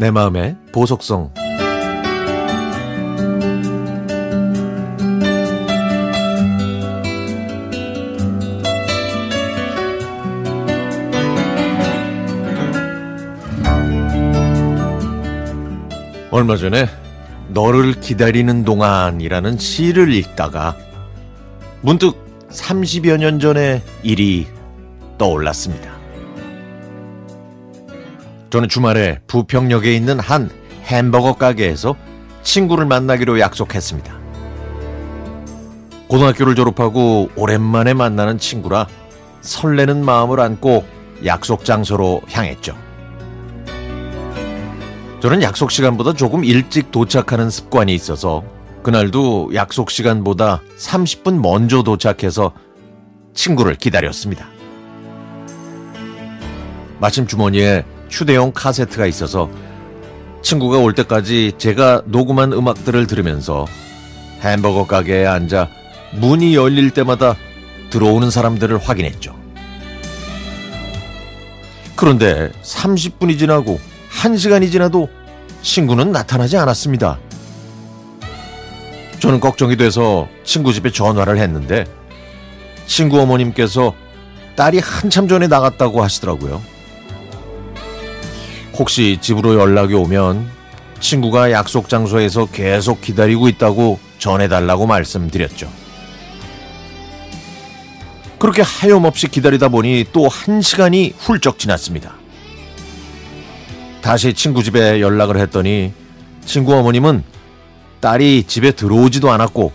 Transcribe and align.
내 0.00 0.10
마음의 0.10 0.56
보석성 0.72 1.30
얼마 16.30 16.56
전에 16.56 16.86
너를 17.48 18.00
기다리는 18.00 18.64
동안이라는 18.64 19.58
시를 19.58 20.14
읽다가 20.14 20.78
문득 21.82 22.16
30여 22.48 23.18
년 23.18 23.38
전의 23.38 23.82
일이 24.02 24.46
떠올랐습니다. 25.18 25.99
저는 28.50 28.68
주말에 28.68 29.20
부평역에 29.28 29.94
있는 29.94 30.18
한 30.18 30.50
햄버거 30.84 31.34
가게에서 31.34 31.94
친구를 32.42 32.84
만나기로 32.84 33.38
약속했습니다. 33.38 34.18
고등학교를 36.08 36.56
졸업하고 36.56 37.30
오랜만에 37.36 37.94
만나는 37.94 38.38
친구라 38.38 38.88
설레는 39.40 40.04
마음을 40.04 40.40
안고 40.40 40.84
약속 41.24 41.64
장소로 41.64 42.22
향했죠. 42.28 42.76
저는 45.20 45.42
약속 45.42 45.70
시간보다 45.70 46.14
조금 46.14 46.44
일찍 46.44 46.90
도착하는 46.90 47.50
습관이 47.50 47.94
있어서 47.94 48.42
그날도 48.82 49.50
약속 49.54 49.90
시간보다 49.90 50.62
30분 50.76 51.40
먼저 51.40 51.84
도착해서 51.84 52.52
친구를 53.34 53.76
기다렸습니다. 53.76 54.48
마침 56.98 57.26
주머니에 57.26 57.84
휴대용 58.10 58.52
카세트가 58.52 59.06
있어서 59.06 59.50
친구가 60.42 60.78
올 60.78 60.94
때까지 60.94 61.52
제가 61.58 62.02
녹음한 62.06 62.52
음악들을 62.52 63.06
들으면서 63.06 63.66
햄버거 64.40 64.86
가게에 64.86 65.26
앉아 65.26 65.68
문이 66.12 66.54
열릴 66.54 66.90
때마다 66.90 67.36
들어오는 67.90 68.30
사람들을 68.30 68.78
확인했죠. 68.78 69.38
그런데 71.94 72.50
30분이 72.62 73.38
지나고 73.38 73.78
1시간이 74.22 74.72
지나도 74.72 75.08
친구는 75.62 76.12
나타나지 76.12 76.56
않았습니다. 76.56 77.18
저는 79.18 79.38
걱정이 79.40 79.76
돼서 79.76 80.26
친구 80.44 80.72
집에 80.72 80.90
전화를 80.90 81.36
했는데 81.36 81.84
친구 82.86 83.20
어머님께서 83.20 83.94
딸이 84.56 84.78
한참 84.78 85.28
전에 85.28 85.46
나갔다고 85.46 86.02
하시더라고요. 86.02 86.62
혹시 88.78 89.18
집으로 89.20 89.58
연락이 89.58 89.94
오면 89.94 90.48
친구가 91.00 91.50
약속 91.52 91.88
장소에서 91.88 92.46
계속 92.46 93.00
기다리고 93.00 93.48
있다고 93.48 93.98
전해달라고 94.18 94.86
말씀드렸죠. 94.86 95.70
그렇게 98.38 98.62
하염없이 98.62 99.28
기다리다 99.28 99.68
보니 99.68 100.06
또 100.12 100.28
한 100.28 100.62
시간이 100.62 101.14
훌쩍 101.18 101.58
지났습니다. 101.58 102.14
다시 104.00 104.32
친구 104.32 104.62
집에 104.62 105.00
연락을 105.00 105.38
했더니 105.38 105.92
친구 106.44 106.74
어머님은 106.74 107.22
딸이 108.00 108.44
집에 108.44 108.70
들어오지도 108.72 109.30
않았고 109.30 109.72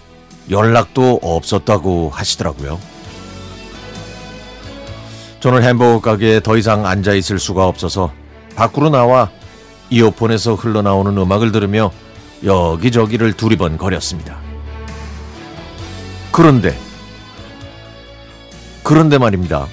연락도 0.49 1.19
없었다고 1.21 2.09
하시더라고요. 2.13 2.79
저는 5.39 5.61
햄버거 5.61 6.01
가게에 6.01 6.39
더 6.39 6.57
이상 6.57 6.87
앉아 6.87 7.13
있을 7.13 7.37
수가 7.37 7.67
없어서 7.67 8.11
밖으로 8.55 8.89
나와 8.89 9.29
이어폰에서 9.89 10.55
흘러나오는 10.55 11.15
음악을 11.17 11.51
들으며 11.51 11.91
여기저기를 12.43 13.33
두리번 13.33 13.77
거렸습니다. 13.77 14.37
그런데 16.31 16.77
그런데 18.83 19.17
말입니다. 19.17 19.67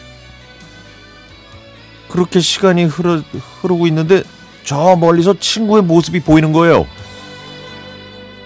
그렇게 2.09 2.41
시간이 2.41 2.85
흐르, 2.85 3.23
흐르고 3.61 3.87
있는데 3.89 4.23
저 4.65 4.97
멀리서 4.97 5.35
친구의 5.39 5.83
모습이 5.83 6.21
보이는 6.21 6.53
거예요. 6.53 6.87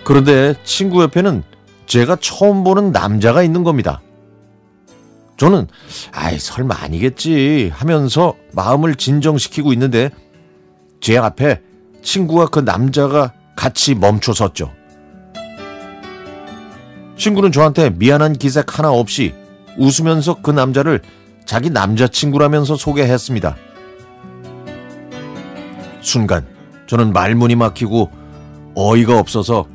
그런데 0.04 0.54
친구 0.64 1.02
옆에는 1.02 1.42
제가 1.86 2.16
처음 2.20 2.64
보는 2.64 2.92
남자가 2.92 3.42
있는 3.42 3.64
겁니다. 3.64 4.00
저는 5.36 5.68
아이 6.12 6.38
설마 6.38 6.76
아니겠지 6.80 7.70
하면서 7.74 8.34
마음을 8.52 8.94
진정시키고 8.94 9.72
있는데 9.74 10.10
제 11.00 11.16
앞에 11.18 11.60
친구와 12.02 12.46
그 12.46 12.60
남자가 12.60 13.32
같이 13.56 13.94
멈춰 13.94 14.32
섰죠. 14.32 14.72
친구는 17.16 17.50
저한테 17.50 17.90
미안한 17.90 18.34
기색 18.34 18.78
하나 18.78 18.90
없이 18.90 19.34
웃으면서 19.78 20.40
그 20.42 20.50
남자를 20.50 21.00
자기 21.44 21.70
남자친구라면서 21.70 22.76
소개했습니다. 22.76 23.56
순간 26.00 26.46
저는 26.86 27.12
말문이 27.12 27.56
막히고 27.56 28.10
어이가 28.74 29.18
없어서 29.18 29.66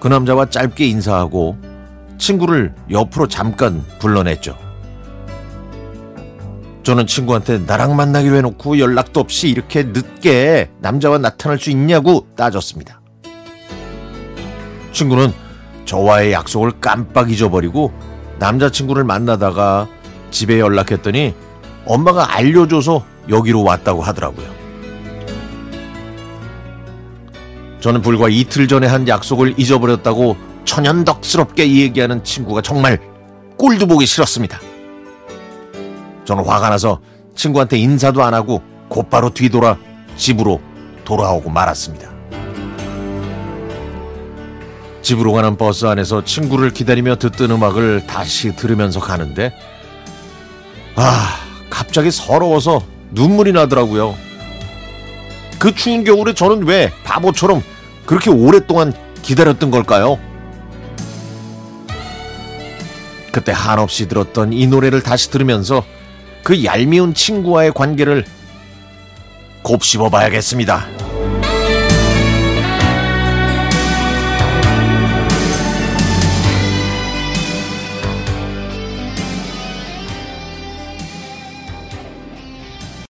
그 0.00 0.08
남자와 0.08 0.50
짧게 0.50 0.86
인사하고 0.86 1.56
친구를 2.18 2.74
옆으로 2.90 3.26
잠깐 3.26 3.82
불러냈죠. 3.98 4.63
저는 6.84 7.06
친구한테 7.06 7.58
나랑 7.58 7.96
만나기로 7.96 8.36
해놓고 8.36 8.78
연락도 8.78 9.18
없이 9.18 9.48
이렇게 9.48 9.84
늦게 9.84 10.70
남자와 10.80 11.16
나타날 11.16 11.58
수 11.58 11.70
있냐고 11.70 12.26
따졌습니다. 12.36 13.00
친구는 14.92 15.32
저와의 15.86 16.32
약속을 16.32 16.80
깜빡 16.80 17.30
잊어버리고 17.30 17.92
남자친구를 18.38 19.02
만나다가 19.02 19.88
집에 20.30 20.60
연락했더니 20.60 21.34
엄마가 21.86 22.34
알려줘서 22.34 23.04
여기로 23.30 23.64
왔다고 23.64 24.02
하더라고요. 24.02 24.46
저는 27.80 28.02
불과 28.02 28.28
이틀 28.28 28.68
전에 28.68 28.86
한 28.86 29.08
약속을 29.08 29.54
잊어버렸다고 29.58 30.36
천연덕스럽게 30.66 31.70
얘기하는 31.76 32.24
친구가 32.24 32.60
정말 32.60 32.98
꼴도 33.56 33.86
보기 33.86 34.04
싫었습니다. 34.06 34.73
저는 36.24 36.44
화가 36.44 36.70
나서 36.70 37.00
친구한테 37.34 37.78
인사도 37.78 38.22
안 38.22 38.34
하고 38.34 38.62
곧바로 38.88 39.30
뒤돌아 39.30 39.76
집으로 40.16 40.60
돌아오고 41.04 41.50
말았습니다. 41.50 42.10
집으로 45.02 45.32
가는 45.32 45.56
버스 45.56 45.84
안에서 45.84 46.24
친구를 46.24 46.70
기다리며 46.70 47.16
듣던 47.16 47.50
음악을 47.50 48.06
다시 48.06 48.56
들으면서 48.56 49.00
가는데 49.00 49.52
아 50.96 51.40
갑자기 51.68 52.10
서러워서 52.10 52.82
눈물이 53.10 53.52
나더라고요. 53.52 54.14
그 55.58 55.74
추운 55.74 56.04
겨울에 56.04 56.32
저는 56.32 56.66
왜 56.66 56.90
바보처럼 57.04 57.62
그렇게 58.06 58.30
오랫동안 58.30 58.92
기다렸던 59.22 59.70
걸까요? 59.70 60.18
그때 63.32 63.52
한없이 63.52 64.08
들었던 64.08 64.52
이 64.52 64.66
노래를 64.66 65.02
다시 65.02 65.30
들으면서 65.30 65.84
그 66.44 66.62
얄미운 66.62 67.14
친구와의 67.14 67.72
관계를 67.72 68.24
곱씹어 69.62 70.10
봐야겠습니다. 70.10 71.03